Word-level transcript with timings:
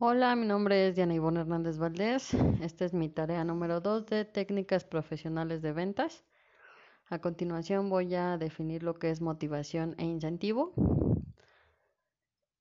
Hola, 0.00 0.34
mi 0.34 0.44
nombre 0.44 0.88
es 0.88 0.96
Diana 0.96 1.14
Ivonne 1.14 1.40
Hernández 1.40 1.78
Valdés. 1.78 2.34
Esta 2.60 2.84
es 2.84 2.92
mi 2.92 3.08
tarea 3.08 3.44
número 3.44 3.80
2 3.80 4.06
de 4.06 4.24
técnicas 4.24 4.84
profesionales 4.84 5.62
de 5.62 5.72
ventas. 5.72 6.24
A 7.06 7.20
continuación 7.20 7.88
voy 7.88 8.12
a 8.16 8.36
definir 8.36 8.82
lo 8.82 8.94
que 8.94 9.10
es 9.10 9.20
motivación 9.20 9.94
e 9.98 10.04
incentivo. 10.04 10.72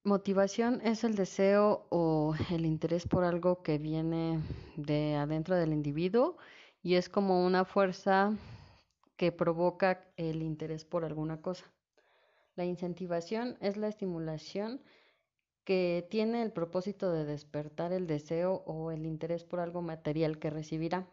Motivación 0.03 0.79
es 0.83 1.03
el 1.03 1.15
deseo 1.15 1.87
o 1.89 2.35
el 2.51 2.67
interés 2.67 3.07
por 3.07 3.23
algo 3.23 3.63
que 3.63 3.79
viene 3.79 4.39
de 4.77 5.15
adentro 5.15 5.55
del 5.55 5.73
individuo 5.73 6.37
y 6.83 6.95
es 6.95 7.09
como 7.09 7.43
una 7.43 7.65
fuerza 7.65 8.37
que 9.17 9.31
provoca 9.31 10.05
el 10.17 10.43
interés 10.43 10.85
por 10.85 11.03
alguna 11.03 11.41
cosa. 11.41 11.65
La 12.55 12.63
incentivación 12.63 13.57
es 13.59 13.75
la 13.75 13.87
estimulación 13.87 14.83
que 15.63 16.07
tiene 16.09 16.41
el 16.41 16.51
propósito 16.51 17.11
de 17.11 17.25
despertar 17.25 17.93
el 17.93 18.07
deseo 18.07 18.63
o 18.65 18.91
el 18.91 19.05
interés 19.05 19.43
por 19.43 19.59
algo 19.59 19.81
material 19.81 20.39
que 20.39 20.49
recibirá. 20.49 21.07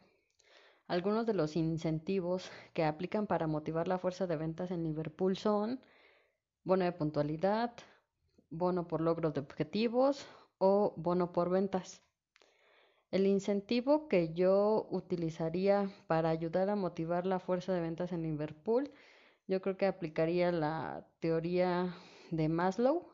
Algunos 0.89 1.25
de 1.25 1.35
los 1.35 1.55
incentivos 1.55 2.51
que 2.75 2.85
aplican 2.85 3.27
para 3.27 3.47
motivar 3.47 3.87
la 3.87 3.99
fuerza 3.99 4.27
de 4.27 4.37
ventas 4.37 4.73
en 4.73 4.83
Liverpool 4.83 5.37
son 5.37 5.81
bono 6.65 6.85
de 6.85 6.93
puntualidad, 6.93 7.73
bono 8.51 8.89
por 8.89 9.01
logros 9.01 9.33
de 9.35 9.41
objetivos 9.41 10.27
o 10.59 10.95
bono 10.97 11.33
por 11.33 11.49
ventas. 11.49 12.03
El 13.13 13.27
incentivo 13.27 14.09
que 14.09 14.35
yo 14.35 14.89
utilizaría 14.91 15.91
para 16.09 16.31
ayudar 16.31 16.69
a 16.71 16.77
motivar 16.77 17.27
la 17.27 17.39
fuerza 17.39 17.73
de 17.73 17.81
ventas 17.81 18.13
en 18.13 18.23
Liverpool, 18.23 18.91
yo 19.47 19.61
creo 19.61 19.77
que 19.77 19.87
aplicaría 19.87 20.53
la 20.53 21.07
teoría 21.21 21.95
de 22.31 22.49
Maslow 22.49 23.11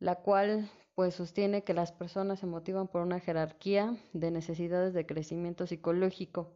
la 0.00 0.16
cual 0.16 0.68
pues 0.94 1.14
sostiene 1.14 1.62
que 1.62 1.74
las 1.74 1.92
personas 1.92 2.40
se 2.40 2.46
motivan 2.46 2.88
por 2.88 3.02
una 3.02 3.20
jerarquía 3.20 3.96
de 4.12 4.30
necesidades 4.30 4.92
de 4.94 5.06
crecimiento 5.06 5.66
psicológico. 5.66 6.52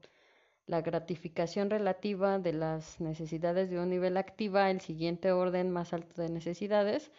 La 0.67 0.81
gratificación 0.81 1.71
relativa 1.71 2.39
de 2.39 2.55
las 2.55 3.01
necesidades 3.01 3.71
de 3.71 3.79
un 3.79 3.91
nivel 3.91 4.17
activa 4.17 4.71
el 4.71 4.81
siguiente 4.81 5.31
orden 5.31 5.71
más 5.71 5.93
alto 5.93 6.21
de 6.23 6.31
necesidades. 6.31 7.13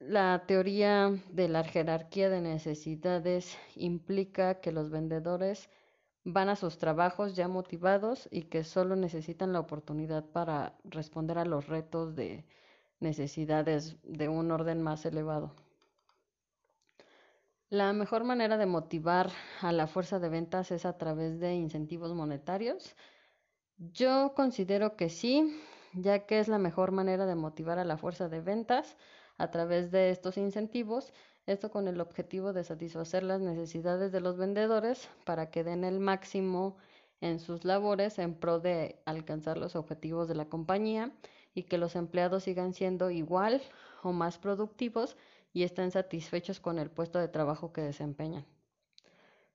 La 0.00 0.44
teoría 0.46 1.12
de 1.30 1.48
la 1.48 1.64
jerarquía 1.64 2.28
de 2.28 2.40
necesidades 2.40 3.56
implica 3.76 4.60
que 4.60 4.72
los 4.72 4.90
vendedores 4.90 5.70
van 6.24 6.48
a 6.48 6.56
sus 6.56 6.78
trabajos 6.78 7.36
ya 7.36 7.46
motivados 7.46 8.28
y 8.32 8.42
que 8.42 8.64
solo 8.64 8.96
necesitan 8.96 9.52
la 9.52 9.60
oportunidad 9.60 10.24
para 10.24 10.76
responder 10.84 11.38
a 11.38 11.44
los 11.44 11.68
retos 11.68 12.16
de 12.16 12.44
necesidades 13.00 13.96
de 14.02 14.28
un 14.28 14.50
orden 14.50 14.82
más 14.82 15.04
elevado. 15.06 15.54
La 17.68 17.92
mejor 17.92 18.22
manera 18.22 18.58
de 18.58 18.66
motivar 18.66 19.30
a 19.60 19.72
la 19.72 19.88
fuerza 19.88 20.20
de 20.20 20.28
ventas 20.28 20.70
es 20.70 20.86
a 20.86 20.96
través 20.96 21.40
de 21.40 21.54
incentivos 21.54 22.14
monetarios. 22.14 22.94
Yo 23.78 24.34
considero 24.34 24.96
que 24.96 25.08
sí, 25.08 25.60
ya 25.92 26.26
que 26.26 26.38
es 26.38 26.46
la 26.46 26.58
mejor 26.58 26.92
manera 26.92 27.26
de 27.26 27.34
motivar 27.34 27.78
a 27.78 27.84
la 27.84 27.96
fuerza 27.96 28.28
de 28.28 28.40
ventas 28.40 28.96
a 29.36 29.50
través 29.50 29.90
de 29.90 30.10
estos 30.10 30.38
incentivos, 30.38 31.12
esto 31.46 31.70
con 31.70 31.88
el 31.88 32.00
objetivo 32.00 32.52
de 32.52 32.64
satisfacer 32.64 33.22
las 33.22 33.40
necesidades 33.40 34.12
de 34.12 34.20
los 34.20 34.36
vendedores 34.36 35.08
para 35.24 35.50
que 35.50 35.64
den 35.64 35.84
el 35.84 35.98
máximo 35.98 36.76
en 37.20 37.40
sus 37.40 37.64
labores 37.64 38.18
en 38.18 38.34
pro 38.34 38.60
de 38.60 39.00
alcanzar 39.06 39.58
los 39.58 39.74
objetivos 39.74 40.28
de 40.28 40.34
la 40.36 40.48
compañía 40.48 41.12
y 41.56 41.62
que 41.62 41.78
los 41.78 41.96
empleados 41.96 42.44
sigan 42.44 42.74
siendo 42.74 43.10
igual 43.10 43.62
o 44.02 44.12
más 44.12 44.36
productivos 44.38 45.16
y 45.54 45.62
estén 45.62 45.90
satisfechos 45.90 46.60
con 46.60 46.78
el 46.78 46.90
puesto 46.90 47.18
de 47.18 47.28
trabajo 47.28 47.72
que 47.72 47.80
desempeñan. 47.80 48.44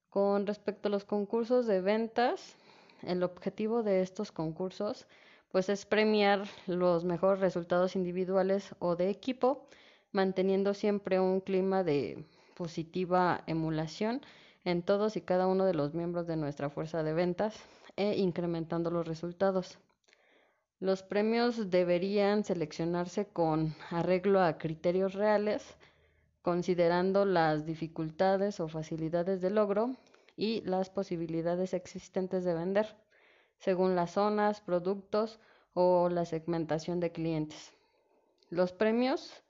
Con 0.09 0.47
respecto 0.47 0.87
a 0.87 0.91
los 0.91 1.05
concursos 1.05 1.67
de 1.67 1.79
ventas, 1.79 2.55
el 3.03 3.21
objetivo 3.21 3.83
de 3.83 4.01
estos 4.01 4.31
concursos 4.31 5.05
pues 5.51 5.69
es 5.69 5.85
premiar 5.85 6.45
los 6.65 7.05
mejores 7.05 7.39
resultados 7.39 7.95
individuales 7.95 8.73
o 8.79 8.95
de 8.95 9.09
equipo, 9.09 9.67
manteniendo 10.11 10.73
siempre 10.73 11.19
un 11.19 11.39
clima 11.39 11.83
de 11.83 12.25
positiva 12.55 13.43
emulación 13.45 14.21
en 14.65 14.81
todos 14.81 15.17
y 15.17 15.21
cada 15.21 15.45
uno 15.45 15.65
de 15.65 15.75
los 15.75 15.93
miembros 15.93 16.25
de 16.25 16.35
nuestra 16.35 16.71
fuerza 16.71 17.03
de 17.03 17.13
ventas 17.13 17.55
e 17.95 18.17
incrementando 18.17 18.89
los 18.89 19.07
resultados. 19.07 19.77
Los 20.81 21.03
premios 21.03 21.69
deberían 21.69 22.43
seleccionarse 22.43 23.27
con 23.27 23.75
arreglo 23.91 24.41
a 24.41 24.57
criterios 24.57 25.13
reales, 25.13 25.63
considerando 26.41 27.23
las 27.23 27.67
dificultades 27.67 28.59
o 28.59 28.67
facilidades 28.67 29.41
de 29.41 29.51
logro 29.51 29.95
y 30.35 30.61
las 30.61 30.89
posibilidades 30.89 31.75
existentes 31.75 32.43
de 32.43 32.55
vender, 32.55 32.95
según 33.59 33.95
las 33.95 34.13
zonas, 34.13 34.59
productos 34.59 35.39
o 35.75 36.09
la 36.09 36.25
segmentación 36.25 36.99
de 36.99 37.11
clientes. 37.11 37.73
Los 38.49 38.73
premios 38.73 39.43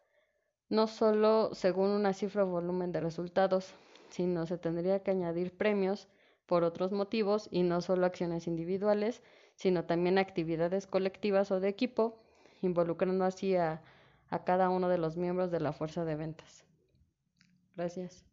no 0.68 0.88
solo 0.88 1.52
según 1.54 1.92
una 1.92 2.12
cifra 2.12 2.44
o 2.44 2.48
volumen 2.48 2.92
de 2.92 3.00
resultados, 3.00 3.74
sino 4.10 4.46
se 4.48 4.58
tendría 4.58 5.00
que 5.02 5.12
añadir 5.12 5.56
premios 5.56 6.10
por 6.52 6.66
otros 6.66 6.92
motivos 6.92 7.48
y 7.50 7.64
no 7.64 7.80
solo 7.80 8.06
acciones 8.06 8.46
individuales, 8.46 9.24
sino 9.56 9.86
también 9.86 10.18
actividades 10.18 10.86
colectivas 10.86 11.50
o 11.50 11.62
de 11.62 11.70
equipo, 11.70 12.22
involucrando 12.62 13.24
así 13.24 13.56
a, 13.56 13.82
a 14.30 14.44
cada 14.44 14.70
uno 14.70 14.90
de 14.90 14.98
los 14.98 15.16
miembros 15.16 15.50
de 15.50 15.62
la 15.62 15.72
fuerza 15.72 16.04
de 16.04 16.18
ventas. 16.18 16.66
Gracias. 17.78 18.31